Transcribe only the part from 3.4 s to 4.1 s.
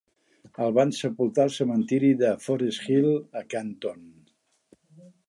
a Canton.